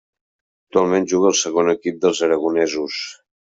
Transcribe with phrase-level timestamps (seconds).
[0.67, 3.01] Actualment juga al segon equip dels aragonesos.